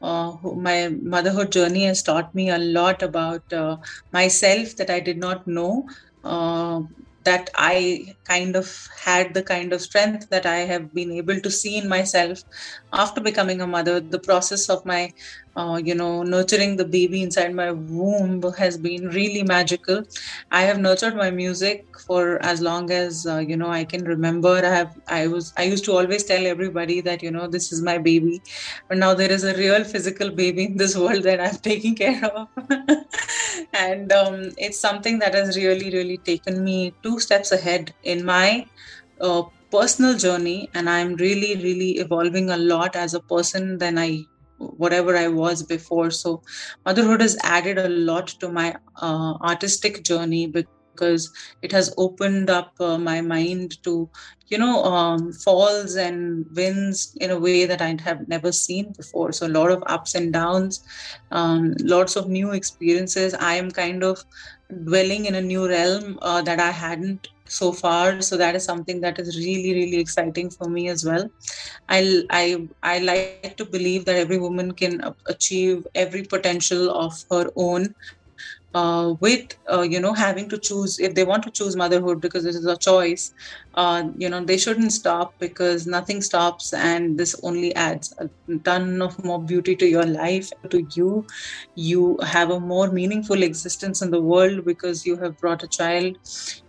uh, 0.00 0.32
my 0.56 0.88
motherhood 1.02 1.52
journey 1.52 1.84
has 1.84 2.02
taught 2.02 2.34
me 2.34 2.50
a 2.50 2.58
lot 2.58 3.02
about 3.02 3.42
uh, 3.52 3.76
myself 4.12 4.76
that 4.76 4.90
I 4.90 5.00
did 5.00 5.18
not 5.18 5.46
know. 5.46 5.86
Uh, 6.24 6.80
that 7.24 7.50
I 7.56 8.14
kind 8.24 8.56
of 8.56 8.74
had 9.04 9.34
the 9.34 9.42
kind 9.42 9.72
of 9.74 9.82
strength 9.82 10.28
that 10.30 10.46
I 10.46 10.58
have 10.58 10.94
been 10.94 11.12
able 11.12 11.40
to 11.40 11.50
see 11.50 11.76
in 11.76 11.88
myself 11.88 12.38
after 12.92 13.20
becoming 13.20 13.60
a 13.60 13.66
mother. 13.66 14.00
The 14.00 14.18
process 14.20 14.68
of 14.70 14.84
my 14.86 15.10
uh, 15.58 15.80
you 15.84 15.94
know, 15.94 16.22
nurturing 16.22 16.76
the 16.76 16.84
baby 16.84 17.20
inside 17.22 17.52
my 17.52 17.72
womb 17.72 18.40
has 18.58 18.78
been 18.78 19.08
really 19.08 19.42
magical. 19.42 20.04
I 20.52 20.62
have 20.62 20.78
nurtured 20.78 21.16
my 21.16 21.30
music 21.30 21.86
for 22.06 22.40
as 22.44 22.60
long 22.60 22.92
as 22.92 23.26
uh, 23.26 23.38
you 23.38 23.56
know 23.56 23.68
I 23.68 23.84
can 23.84 24.04
remember. 24.04 24.54
I 24.64 24.70
have, 24.74 24.94
I 25.08 25.26
was, 25.26 25.52
I 25.56 25.64
used 25.64 25.84
to 25.86 25.92
always 25.96 26.22
tell 26.24 26.46
everybody 26.46 27.00
that 27.00 27.22
you 27.24 27.32
know 27.32 27.48
this 27.48 27.72
is 27.72 27.82
my 27.82 27.98
baby, 27.98 28.40
but 28.88 28.98
now 28.98 29.14
there 29.14 29.32
is 29.32 29.42
a 29.42 29.56
real 29.56 29.82
physical 29.82 30.30
baby 30.30 30.66
in 30.66 30.76
this 30.76 30.96
world 31.04 31.24
that 31.24 31.40
I'm 31.40 31.56
taking 31.56 31.96
care 31.96 32.24
of, 32.24 32.48
and 33.72 34.12
um, 34.12 34.50
it's 34.58 34.80
something 34.80 35.18
that 35.18 35.34
has 35.34 35.56
really, 35.56 35.90
really 35.90 36.18
taken 36.18 36.62
me 36.62 36.94
two 37.02 37.18
steps 37.18 37.52
ahead 37.52 37.94
in 38.02 38.24
my. 38.24 38.66
Uh, 39.20 39.42
personal 39.70 40.14
journey 40.16 40.70
and 40.72 40.88
i'm 40.88 41.14
really 41.16 41.54
really 41.62 41.90
evolving 42.02 42.48
a 42.48 42.56
lot 42.56 42.96
as 42.96 43.12
a 43.12 43.20
person 43.20 43.76
than 43.76 43.98
i 43.98 44.24
whatever 44.58 45.16
I 45.16 45.28
was 45.28 45.62
before. 45.62 46.10
So 46.10 46.42
motherhood 46.84 47.20
has 47.20 47.36
added 47.42 47.78
a 47.78 47.88
lot 47.88 48.28
to 48.40 48.50
my 48.50 48.76
uh, 48.96 49.34
artistic 49.42 50.04
journey 50.04 50.46
because 50.46 50.70
it 51.06 51.32
has 51.32 51.60
opened 51.64 52.22
up 52.22 52.42
uh, 52.52 52.72
my 52.72 52.92
mind 52.92 53.60
to 53.66 53.92
you 54.32 54.40
know 54.46 54.74
um, 54.74 55.32
falls 55.32 55.94
and 55.94 56.44
wins 56.54 57.12
in 57.20 57.30
a 57.30 57.38
way 57.38 57.64
that 57.64 57.80
i 57.80 57.96
have 58.04 58.18
never 58.28 58.50
seen 58.52 58.92
before. 58.92 59.32
So 59.32 59.46
a 59.46 59.48
lot 59.48 59.70
of 59.70 59.82
ups 59.86 60.14
and 60.14 60.32
downs 60.32 60.80
um, 61.30 61.74
lots 61.80 62.16
of 62.16 62.28
new 62.28 62.50
experiences. 62.52 63.34
I 63.38 63.54
am 63.54 63.70
kind 63.70 64.02
of 64.02 64.18
dwelling 64.84 65.24
in 65.26 65.34
a 65.34 65.40
new 65.40 65.68
realm 65.68 66.18
uh, 66.22 66.42
that 66.42 66.58
i 66.60 66.70
hadn't 66.70 67.28
so 67.46 67.72
far. 67.72 68.20
So 68.20 68.36
that 68.36 68.54
is 68.54 68.64
something 68.64 69.00
that 69.00 69.18
is 69.18 69.36
really 69.36 69.74
really 69.74 69.98
exciting 70.00 70.50
for 70.50 70.68
me 70.68 70.88
as 70.88 71.04
well. 71.04 71.28
I 71.88 72.22
i 72.30 72.68
i 72.82 72.98
like 72.98 73.28
to 73.32 73.40
believe 73.44 73.78
that 73.78 73.94
every 73.94 74.14
woman 74.14 74.48
can 74.48 74.78
achieve 75.26 75.64
every 75.94 76.08
potential 76.12 76.90
of 76.90 77.12
her 77.30 77.46
own 77.56 77.94
uh, 78.74 79.14
with 79.20 79.56
uh, 79.72 79.82
you 79.82 80.00
know 80.00 80.12
having 80.12 80.48
to 80.48 80.58
choose 80.58 80.98
if 80.98 81.14
they 81.14 81.24
want 81.24 81.42
to 81.44 81.50
choose 81.50 81.76
motherhood 81.76 82.20
because 82.20 82.44
this 82.44 82.56
is 82.56 82.66
a 82.66 82.76
choice 82.76 83.32
uh, 83.78 84.02
you 84.16 84.28
know 84.28 84.44
they 84.44 84.58
shouldn't 84.58 84.92
stop 84.92 85.34
because 85.38 85.86
nothing 85.86 86.20
stops 86.20 86.72
and 86.72 87.16
this 87.16 87.34
only 87.44 87.72
adds 87.76 88.12
a 88.18 88.28
ton 88.64 89.00
of 89.00 89.24
more 89.24 89.40
beauty 89.40 89.76
to 89.76 89.86
your 89.86 90.04
life 90.04 90.50
to 90.70 90.84
you. 90.96 91.24
You 91.76 92.18
have 92.24 92.50
a 92.50 92.58
more 92.58 92.90
meaningful 92.90 93.44
existence 93.44 94.02
in 94.02 94.10
the 94.10 94.20
world 94.20 94.64
because 94.64 95.06
you 95.06 95.16
have 95.18 95.38
brought 95.38 95.62
a 95.62 95.68
child 95.68 96.16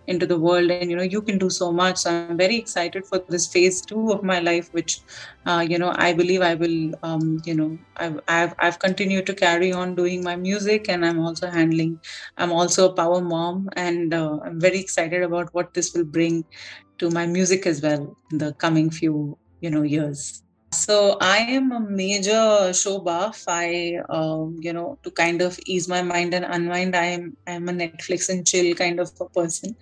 into 0.06 0.26
the 0.26 0.38
world 0.38 0.70
and 0.72 0.90
you 0.92 0.98
know 0.98 1.10
you 1.16 1.22
can 1.22 1.40
do 1.40 1.50
so 1.50 1.72
much. 1.72 1.98
So 1.98 2.12
i'm 2.12 2.38
very 2.38 2.58
excited 2.58 3.08
for 3.08 3.24
this 3.28 3.48
phase 3.48 3.82
two 3.82 4.12
of 4.12 4.24
my 4.24 4.40
life 4.40 4.70
which 4.72 5.00
uh, 5.48 5.66
you 5.68 5.80
know 5.80 5.94
i 5.96 6.14
believe 6.14 6.42
i 6.42 6.54
will 6.54 6.92
um, 7.04 7.42
you 7.46 7.56
know 7.56 7.78
I've, 7.98 8.20
I've 8.28 8.56
i've 8.60 8.80
continued 8.80 9.26
to 9.28 9.34
carry 9.34 9.72
on 9.72 9.96
doing 9.96 10.24
my 10.24 10.36
music 10.36 10.90
and 10.90 11.06
i'm 11.06 11.20
also 11.20 11.50
handling 11.50 12.00
i'm 12.38 12.52
also 12.52 12.90
a 12.90 12.94
power 12.94 13.22
mom 13.22 13.70
and 13.76 14.14
uh, 14.14 14.40
i'm 14.46 14.60
very 14.60 14.80
excited 14.80 15.24
about 15.24 15.54
what 15.54 15.74
this 15.74 15.94
will 15.94 16.06
bring 16.06 16.44
to 17.00 17.10
my 17.12 17.26
music 17.26 17.66
as 17.66 17.82
well 17.82 18.16
in 18.32 18.38
the 18.38 18.54
coming 18.54 18.90
few 18.90 19.38
you 19.62 19.70
know 19.70 19.82
years 19.82 20.44
so 20.72 21.18
I 21.20 21.38
am 21.38 21.72
a 21.72 21.80
major 21.80 22.72
show 22.74 23.00
buff. 23.00 23.44
I, 23.48 24.00
um, 24.10 24.58
you 24.60 24.72
know, 24.72 25.00
to 25.04 25.10
kind 25.10 25.42
of 25.42 25.60
ease 25.66 25.88
my 25.88 26.04
mind 26.04 26.34
and 26.36 26.46
unwind, 26.46 26.96
I 26.96 27.06
am 27.06 27.36
I'm 27.48 27.70
a 27.70 27.72
Netflix 27.72 28.30
and 28.30 28.46
chill 28.46 28.76
kind 28.76 29.00
of 29.00 29.12
a 29.20 29.26
person. 29.26 29.76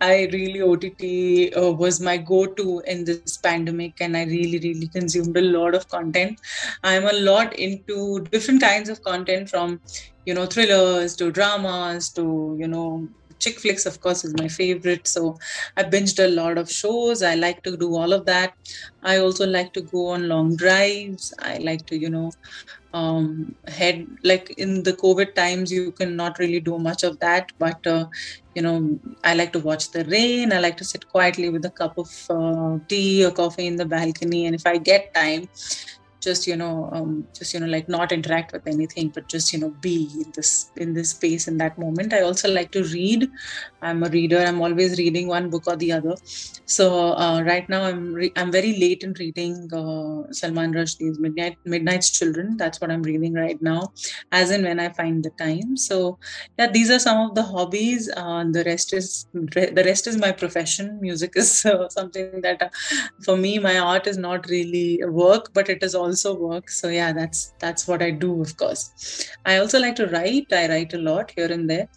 I 0.00 0.28
really 0.32 0.62
OTT 0.62 1.56
uh, 1.56 1.72
was 1.72 2.00
my 2.00 2.18
go-to 2.18 2.80
in 2.86 3.04
this 3.04 3.36
pandemic, 3.38 4.00
and 4.00 4.16
I 4.16 4.24
really 4.24 4.60
really 4.60 4.88
consumed 4.88 5.36
a 5.36 5.42
lot 5.42 5.74
of 5.74 5.88
content. 5.88 6.40
I'm 6.84 7.04
a 7.04 7.12
lot 7.12 7.58
into 7.58 8.20
different 8.30 8.60
kinds 8.60 8.88
of 8.88 9.02
content 9.02 9.50
from, 9.50 9.80
you 10.24 10.34
know, 10.34 10.46
thrillers 10.46 11.16
to 11.16 11.32
dramas 11.32 12.10
to 12.10 12.56
you 12.60 12.68
know 12.68 13.08
chick 13.40 13.58
flicks 13.60 13.86
of 13.86 14.00
course 14.00 14.24
is 14.24 14.34
my 14.38 14.48
favorite. 14.48 15.06
So 15.06 15.36
i 15.76 15.84
binged 15.84 16.22
a 16.24 16.28
lot 16.28 16.58
of 16.58 16.70
shows. 16.70 17.22
I 17.22 17.34
like 17.34 17.62
to 17.64 17.76
do 17.76 17.94
all 17.96 18.12
of 18.12 18.26
that. 18.26 18.52
I 19.02 19.18
also 19.18 19.46
like 19.46 19.72
to 19.74 19.82
go 19.82 20.08
on 20.08 20.28
long 20.28 20.56
drives. 20.56 21.32
I 21.40 21.58
like 21.58 21.86
to 21.86 21.98
you 21.98 22.10
know 22.10 22.30
um 22.94 23.54
head 23.66 24.06
like 24.24 24.48
in 24.56 24.82
the 24.82 24.92
covid 24.94 25.34
times 25.34 25.70
you 25.70 25.92
cannot 25.92 26.38
really 26.38 26.60
do 26.60 26.78
much 26.78 27.02
of 27.02 27.18
that. 27.20 27.48
But 27.58 27.86
uh, 27.86 28.06
you 28.54 28.62
know 28.62 28.98
i 29.24 29.34
like 29.34 29.52
to 29.52 29.60
watch 29.60 29.90
the 29.92 30.04
rain. 30.06 30.52
I 30.52 30.58
like 30.60 30.76
to 30.78 30.84
sit 30.84 31.06
quietly 31.08 31.50
with 31.50 31.64
a 31.66 31.70
cup 31.70 31.94
of 31.98 32.08
uh, 32.30 32.78
tea 32.88 33.24
or 33.24 33.30
coffee 33.32 33.66
in 33.66 33.76
the 33.76 33.86
balcony. 33.86 34.46
And 34.46 34.54
if 34.54 34.62
i 34.66 34.78
get 34.78 35.12
time 35.14 35.48
just 36.30 36.46
you 36.50 36.56
know 36.62 36.74
um, 36.96 37.12
just 37.38 37.54
you 37.54 37.60
know 37.60 37.70
like 37.74 37.88
not 37.96 38.12
interact 38.18 38.52
with 38.52 38.66
anything 38.74 39.08
but 39.16 39.28
just 39.34 39.52
you 39.52 39.58
know 39.62 39.70
be 39.86 39.96
in 40.22 40.30
this 40.36 40.50
in 40.76 40.92
this 40.98 41.10
space 41.16 41.48
in 41.50 41.56
that 41.62 41.78
moment. 41.84 42.12
I 42.12 42.22
also 42.28 42.48
like 42.58 42.70
to 42.72 42.82
read. 42.84 43.28
I'm 43.82 44.02
a 44.02 44.08
reader. 44.08 44.38
I'm 44.38 44.60
always 44.60 44.98
reading 44.98 45.28
one 45.28 45.50
book 45.50 45.64
or 45.66 45.76
the 45.76 45.92
other. 45.92 46.14
So 46.76 46.86
uh, 47.24 47.42
right 47.42 47.68
now 47.74 47.82
i'm 47.90 48.02
re- 48.20 48.32
i'm 48.36 48.50
very 48.52 48.72
late 48.82 49.02
in 49.06 49.12
reading 49.20 49.54
uh, 49.80 50.32
salman 50.40 50.72
rushdie's 50.78 51.18
midnight 51.26 51.56
midnight's 51.64 52.10
children. 52.18 52.56
That's 52.62 52.80
what 52.80 52.90
i'm 52.90 53.02
reading 53.10 53.34
right 53.34 53.60
now 53.70 53.80
as 54.40 54.50
and 54.50 54.64
when 54.64 54.80
i 54.80 54.88
find 55.00 55.24
the 55.24 55.34
time. 55.44 55.76
So 55.76 56.18
yeah 56.58 56.70
these 56.76 56.90
are 56.90 56.98
some 56.98 57.18
of 57.26 57.34
the 57.34 57.42
hobbies. 57.42 58.10
Uh, 58.16 58.44
the 58.58 58.64
rest 58.64 58.92
is 58.92 59.26
the 59.32 59.84
rest 59.90 60.06
is 60.06 60.18
my 60.26 60.32
profession. 60.32 60.98
Music 61.00 61.32
is 61.44 61.64
uh, 61.72 61.88
something 61.88 62.40
that 62.48 62.62
uh, 62.62 62.68
for 63.24 63.36
me 63.36 63.58
my 63.58 63.78
art 63.78 64.06
is 64.06 64.18
not 64.18 64.46
really 64.56 65.00
work 65.06 65.50
but 65.54 65.68
it 65.68 65.82
is 65.82 65.94
also 65.94 66.17
also 66.24 66.38
work. 66.38 66.70
So 66.70 66.88
yeah 66.88 67.12
that's 67.12 67.52
that's 67.58 67.86
what 67.86 68.02
i 68.02 68.10
do 68.10 68.40
of 68.40 68.56
course. 68.56 69.28
I 69.44 69.58
also 69.58 69.78
like 69.78 69.96
to 69.96 70.06
write. 70.06 70.52
I 70.52 70.68
write 70.68 70.94
a 70.94 70.98
lot 70.98 71.32
here 71.36 71.50
and 71.50 71.68
there 71.68 71.88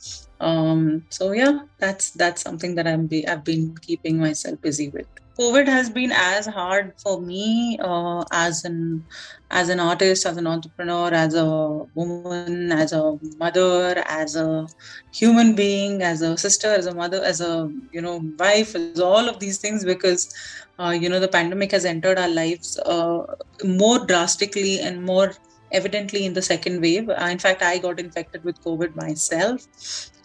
um 0.41 1.05
so 1.09 1.31
yeah 1.31 1.59
that's 1.77 2.11
that's 2.11 2.41
something 2.41 2.75
that 2.75 2.87
i'm 2.87 3.05
be, 3.07 3.25
i've 3.27 3.43
been 3.43 3.75
keeping 3.81 4.19
myself 4.19 4.59
busy 4.61 4.89
with. 4.89 5.07
Covid 5.39 5.65
has 5.67 5.89
been 5.89 6.11
as 6.11 6.45
hard 6.45 6.93
for 7.01 7.21
me 7.21 7.79
uh, 7.81 8.23
as 8.31 8.65
an 8.65 9.03
as 9.49 9.69
an 9.69 9.79
artist 9.79 10.25
as 10.25 10.37
an 10.37 10.45
entrepreneur 10.45 11.09
as 11.13 11.35
a 11.35 11.47
woman 11.95 12.71
as 12.71 12.91
a 12.91 13.17
mother 13.39 14.03
as 14.07 14.35
a 14.35 14.67
human 15.13 15.55
being 15.55 16.03
as 16.03 16.21
a 16.21 16.37
sister 16.37 16.67
as 16.67 16.85
a 16.85 16.93
mother 16.93 17.23
as 17.23 17.39
a 17.39 17.71
you 17.91 18.01
know 18.01 18.21
wife 18.37 18.75
as 18.75 18.99
all 18.99 19.29
of 19.29 19.39
these 19.39 19.57
things 19.57 19.85
because 19.85 20.35
uh, 20.79 20.89
you 20.89 21.09
know 21.09 21.19
the 21.19 21.33
pandemic 21.39 21.71
has 21.71 21.85
entered 21.85 22.19
our 22.19 22.29
lives 22.29 22.77
uh, 22.79 23.23
more 23.63 24.05
drastically 24.05 24.79
and 24.81 25.01
more 25.01 25.33
evidently 25.71 26.25
in 26.25 26.33
the 26.33 26.41
second 26.41 26.81
wave. 26.81 27.09
Uh, 27.09 27.29
in 27.31 27.39
fact 27.39 27.61
i 27.63 27.77
got 27.77 27.99
infected 27.99 28.43
with 28.43 28.61
covid 28.63 28.95
myself 28.95 29.65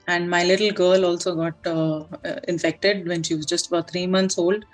and 0.07 0.31
my 0.31 0.45
little 0.45 0.71
girl 0.71 1.05
also 1.05 1.35
got 1.35 1.55
uh, 1.67 2.05
uh 2.25 2.41
infected 2.49 3.07
when 3.09 3.23
she 3.23 3.35
was 3.35 3.47
just 3.47 3.67
about 3.69 3.91
three 3.91 4.07
months 4.07 4.39
old. 4.39 4.65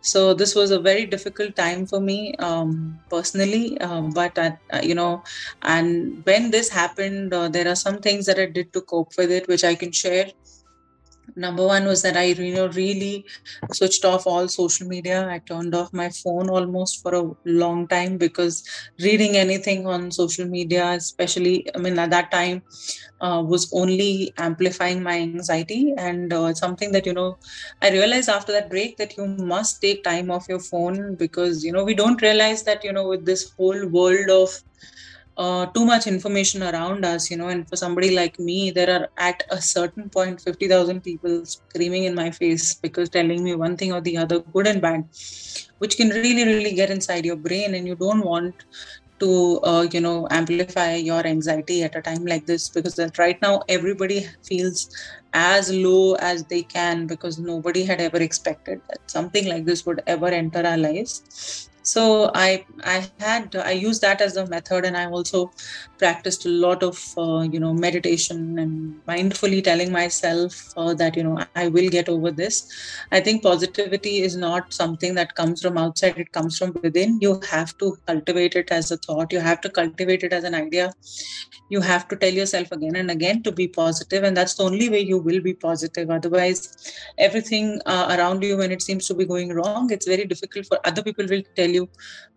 So 0.00 0.34
this 0.34 0.54
was 0.54 0.70
a 0.70 0.80
very 0.80 1.06
difficult 1.06 1.56
time 1.56 1.86
for 1.86 2.00
me 2.00 2.34
um, 2.38 3.00
personally 3.10 3.80
um, 3.80 4.10
but 4.10 4.38
I, 4.38 4.58
you 4.82 4.94
know 4.94 5.22
and 5.62 6.22
when 6.24 6.50
this 6.50 6.68
happened 6.68 7.32
there 7.32 7.68
are 7.68 7.76
some 7.76 7.98
things 8.00 8.26
that 8.26 8.38
i 8.38 8.46
did 8.46 8.72
to 8.72 8.80
cope 8.82 9.12
with 9.18 9.30
it 9.30 9.48
which 9.48 9.64
i 9.64 9.74
can 9.74 9.92
share 9.92 10.26
number 11.36 11.66
one 11.66 11.84
was 11.86 12.02
that 12.02 12.16
i 12.16 12.24
you 12.24 12.54
know 12.54 12.68
really 12.68 13.24
switched 13.72 14.04
off 14.04 14.26
all 14.26 14.48
social 14.48 14.86
media. 14.86 15.26
I 15.28 15.38
turned 15.38 15.74
off 15.74 15.92
my 15.92 16.08
phone 16.10 16.48
almost 16.50 17.02
for 17.02 17.14
a 17.14 17.30
long 17.44 17.86
time 17.88 18.16
because 18.18 18.62
reading 19.02 19.36
anything 19.36 19.86
on 19.86 20.10
social 20.10 20.46
media 20.46 20.90
especially 20.92 21.66
i 21.74 21.78
mean 21.78 21.98
at 21.98 22.10
that 22.10 22.30
time 22.30 22.62
uh, 23.20 23.42
was 23.46 23.70
only 23.74 24.32
amplifying 24.38 25.02
my 25.02 25.18
anxiety 25.20 25.84
and 25.90 26.22
uh, 26.22 26.44
something 26.44 26.92
that 26.92 27.06
you 27.06 27.14
know 27.14 27.36
i 27.82 27.90
realized 27.90 28.28
after 28.28 28.52
that 28.52 28.70
break 28.70 28.96
that 28.96 29.16
you 29.16 29.26
must 29.26 29.80
take 29.80 30.02
time 30.04 30.30
off 30.30 30.46
your 30.48 30.60
phone 30.60 31.14
because 31.16 31.64
you 31.64 31.72
know 31.72 31.84
we 31.84 31.94
don't 31.94 32.22
realize 32.22 32.62
that 32.64 32.82
you 32.84 32.92
know 32.92 33.08
with 33.08 33.24
this 33.24 33.50
whole 33.56 33.86
world 33.88 34.30
of 34.30 34.50
uh, 35.36 35.66
too 35.66 35.84
much 35.84 36.06
information 36.06 36.62
around 36.62 37.04
us, 37.04 37.30
you 37.30 37.36
know, 37.36 37.48
and 37.48 37.68
for 37.68 37.76
somebody 37.76 38.14
like 38.14 38.38
me, 38.38 38.70
there 38.70 38.90
are 38.90 39.08
at 39.16 39.42
a 39.50 39.60
certain 39.60 40.08
point 40.10 40.40
50,000 40.40 41.02
people 41.02 41.44
screaming 41.46 42.04
in 42.04 42.14
my 42.14 42.30
face 42.30 42.74
because 42.74 43.08
telling 43.08 43.42
me 43.42 43.54
one 43.54 43.76
thing 43.76 43.92
or 43.92 44.00
the 44.00 44.16
other, 44.18 44.40
good 44.40 44.66
and 44.66 44.80
bad, 44.82 45.08
which 45.78 45.96
can 45.96 46.10
really, 46.10 46.44
really 46.44 46.74
get 46.74 46.90
inside 46.90 47.24
your 47.24 47.36
brain, 47.36 47.74
and 47.74 47.86
you 47.86 47.94
don't 47.96 48.24
want 48.24 48.54
to 49.20 49.60
uh, 49.62 49.86
you 49.92 50.00
know 50.00 50.26
amplify 50.30 50.94
your 50.94 51.24
anxiety 51.24 51.82
at 51.84 51.94
a 51.94 52.02
time 52.02 52.24
like 52.26 52.44
this 52.46 52.68
because 52.68 52.98
right 53.18 53.40
now 53.40 53.62
everybody 53.68 54.26
feels 54.42 54.88
as 55.32 55.72
low 55.72 56.14
as 56.14 56.44
they 56.44 56.62
can 56.62 57.06
because 57.06 57.38
nobody 57.38 57.84
had 57.84 58.00
ever 58.00 58.18
expected 58.18 58.80
that 58.88 58.98
something 59.06 59.46
like 59.48 59.64
this 59.64 59.86
would 59.86 60.02
ever 60.06 60.26
enter 60.26 60.66
our 60.66 60.76
lives 60.76 61.70
so 61.82 62.30
i 62.34 62.64
i 62.84 63.08
had 63.18 63.54
i 63.56 63.70
used 63.72 64.00
that 64.02 64.20
as 64.20 64.36
a 64.36 64.46
method 64.46 64.84
and 64.84 64.96
i 64.96 65.06
also 65.06 65.50
practiced 66.02 66.46
a 66.46 66.52
lot 66.64 66.82
of 66.88 66.96
uh, 67.24 67.42
you 67.54 67.60
know 67.64 67.72
meditation 67.86 68.38
and 68.62 68.72
mindfully 69.10 69.60
telling 69.68 69.90
myself 69.96 70.56
uh, 70.76 70.92
that 71.00 71.16
you 71.18 71.24
know 71.26 71.36
i 71.62 71.68
will 71.68 71.88
get 71.96 72.08
over 72.08 72.30
this. 72.30 72.56
I 73.16 73.20
think 73.20 73.42
positivity 73.42 74.14
is 74.28 74.36
not 74.36 74.72
something 74.72 75.14
that 75.20 75.34
comes 75.34 75.62
from 75.62 75.78
outside. 75.78 76.18
It 76.24 76.32
comes 76.32 76.58
from 76.58 76.72
within. 76.82 77.18
You 77.20 77.32
have 77.50 77.76
to 77.82 77.96
cultivate 78.06 78.56
it 78.62 78.72
as 78.78 78.90
a 78.90 78.98
thought. 79.06 79.32
You 79.32 79.40
have 79.40 79.60
to 79.66 79.70
cultivate 79.78 80.24
it 80.28 80.32
as 80.32 80.44
an 80.44 80.54
idea. 80.54 80.92
You 81.74 81.80
have 81.80 82.08
to 82.08 82.16
tell 82.16 82.34
yourself 82.40 82.72
again 82.72 82.96
and 83.02 83.10
again 83.10 83.42
to 83.44 83.52
be 83.52 83.68
positive 83.68 84.24
and 84.24 84.36
that's 84.36 84.54
the 84.54 84.64
only 84.64 84.88
way 84.94 85.00
you 85.00 85.18
will 85.18 85.40
be 85.40 85.54
positive. 85.54 86.10
Otherwise 86.10 86.60
everything 87.18 87.80
uh, 87.86 88.06
around 88.16 88.42
you 88.42 88.56
when 88.56 88.72
it 88.72 88.82
seems 88.82 89.06
to 89.06 89.14
be 89.14 89.24
going 89.34 89.54
wrong 89.58 89.90
it's 89.90 90.06
very 90.14 90.26
difficult 90.32 90.66
for 90.66 90.78
other 90.90 91.02
people 91.02 91.26
will 91.34 91.42
tell 91.60 91.68
you 91.78 91.88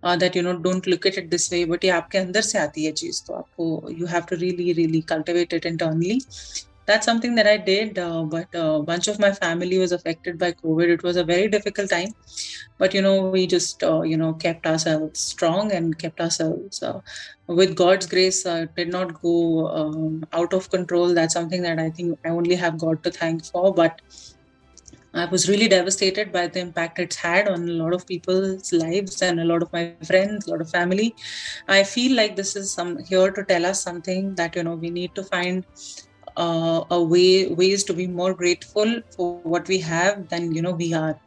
uh, 0.03 0.15
that 0.15 0.35
you 0.35 0.41
know 0.41 0.57
don't 0.57 0.87
look 0.87 1.05
at 1.05 1.17
it 1.17 1.29
this 1.31 1.49
way. 1.51 1.65
But 1.65 1.83
yeah, 1.83 2.01
aapke 2.01 2.17
andar 2.23 2.43
se 2.51 2.57
aati 2.63 2.85
hai 2.87 2.93
cheez 3.01 3.19
you 3.57 4.05
have 4.05 4.25
to 4.27 4.37
really 4.37 4.73
really 4.73 5.01
cultivate 5.01 5.53
it 5.53 5.65
internally. 5.65 6.21
That's 6.87 7.05
something 7.05 7.33
that 7.35 7.47
i 7.47 7.57
did 7.57 7.97
uh, 7.97 8.23
but 8.23 8.47
a 8.53 8.63
uh, 8.63 8.79
bunch 8.81 9.07
of 9.07 9.19
my 9.19 9.31
family 9.31 9.79
was 9.79 9.91
affected 9.91 10.37
by 10.37 10.51
covid. 10.51 10.89
It 10.89 11.03
was 11.03 11.17
a 11.17 11.23
very 11.23 11.47
difficult 11.47 11.89
time 11.89 12.09
but 12.77 12.93
you 12.93 13.01
know 13.01 13.29
we 13.29 13.47
just 13.47 13.83
uh, 13.83 14.01
you 14.01 14.17
know 14.17 14.33
kept 14.33 14.67
ourselves 14.67 15.19
strong 15.19 15.71
and 15.71 15.97
kept 15.97 16.19
ourselves 16.19 16.83
uh, 16.83 16.99
with 17.47 17.75
god's 17.75 18.05
grace 18.05 18.45
uh, 18.45 18.65
did 18.75 18.89
not 18.89 19.19
go 19.21 19.67
um, 19.67 20.23
out 20.33 20.53
of 20.53 20.69
control. 20.69 21.13
That's 21.13 21.33
something 21.33 21.61
that 21.63 21.79
i 21.79 21.89
think 21.89 22.19
i 22.25 22.29
only 22.29 22.55
have 22.55 22.77
god 22.77 23.03
to 23.03 23.11
thank 23.11 23.45
for 23.45 23.73
but 23.73 23.99
I 25.15 25.25
was 25.25 25.47
really 25.47 25.69
devastated 25.69 26.31
by 26.33 26.47
the 26.47 26.59
impact 26.59 26.99
it's 26.99 27.15
had 27.15 27.47
on 27.47 27.69
a 27.69 27.71
lot 27.71 27.93
of 27.93 28.05
people's 28.05 28.73
lives 28.73 29.21
and 29.21 29.39
a 29.39 29.45
lot 29.45 29.61
of 29.61 29.71
my 29.71 29.93
friends, 30.05 30.45
a 30.45 30.51
lot 30.51 30.59
of 30.59 30.69
family. 30.69 31.15
I 31.69 31.83
feel 31.83 32.15
like 32.17 32.35
this 32.35 32.57
is 32.57 32.69
some 32.71 32.97
here 33.05 33.31
to 33.31 33.43
tell 33.45 33.65
us 33.65 33.81
something 33.81 34.35
that 34.35 34.57
you 34.57 34.63
know 34.63 34.75
we 34.75 34.89
need 34.89 35.15
to 35.15 35.23
find 35.23 35.65
uh, 36.35 36.83
a 36.91 37.01
way 37.01 37.47
ways 37.47 37.85
to 37.85 37.93
be 37.93 38.07
more 38.07 38.33
grateful 38.33 39.01
for 39.15 39.39
what 39.43 39.69
we 39.69 39.79
have 39.79 40.27
than 40.27 40.53
you 40.53 40.61
know 40.61 40.73
we 40.73 40.93
are. 40.93 41.17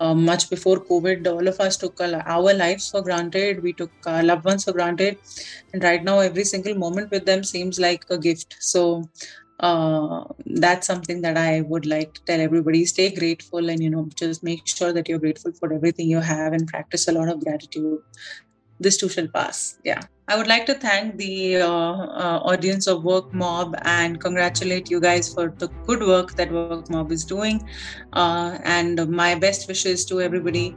Uh, 0.00 0.14
much 0.14 0.48
before 0.48 0.80
COVID, 0.80 1.26
all 1.26 1.46
of 1.46 1.60
us 1.60 1.76
took 1.76 2.00
our 2.00 2.54
lives 2.54 2.90
for 2.90 3.02
granted. 3.02 3.62
We 3.62 3.74
took 3.74 3.92
our 4.06 4.22
loved 4.22 4.46
ones 4.46 4.64
for 4.64 4.72
granted, 4.72 5.18
and 5.74 5.84
right 5.84 6.02
now, 6.02 6.20
every 6.20 6.44
single 6.44 6.74
moment 6.74 7.10
with 7.10 7.26
them 7.26 7.44
seems 7.44 7.78
like 7.78 8.06
a 8.08 8.16
gift. 8.16 8.56
So 8.58 9.08
uh, 9.60 10.24
that's 10.46 10.86
something 10.86 11.22
that 11.22 11.36
I 11.36 11.62
would 11.62 11.86
like 11.86 12.14
to 12.14 12.24
tell 12.24 12.40
everybody. 12.40 12.84
Stay 12.84 13.14
grateful, 13.14 13.68
and 13.68 13.82
you 13.82 13.90
know, 13.90 14.08
just 14.14 14.42
make 14.42 14.66
sure 14.66 14.92
that 14.92 15.08
you're 15.08 15.18
grateful 15.18 15.52
for 15.52 15.72
everything 15.72 16.08
you 16.08 16.20
have, 16.20 16.52
and 16.52 16.66
practice 16.66 17.08
a 17.08 17.12
lot 17.12 17.28
of 17.28 17.44
gratitude. 17.44 18.00
This 18.80 18.96
too 18.96 19.08
shall 19.08 19.28
pass. 19.28 19.78
Yeah. 19.84 20.00
I 20.26 20.36
would 20.38 20.46
like 20.46 20.64
to 20.66 20.74
thank 20.74 21.18
the 21.18 21.56
uh, 21.56 21.66
uh, 21.68 22.40
audience 22.44 22.86
of 22.86 23.02
Workmob 23.02 23.74
and 23.82 24.18
congratulate 24.18 24.90
you 24.90 24.98
guys 24.98 25.32
for 25.32 25.54
the 25.58 25.68
good 25.86 26.00
work 26.00 26.34
that 26.36 26.48
Workmob 26.48 27.12
is 27.12 27.26
doing. 27.26 27.62
Uh, 28.14 28.58
and 28.64 29.06
my 29.10 29.34
best 29.34 29.68
wishes 29.68 30.06
to 30.06 30.22
everybody. 30.22 30.76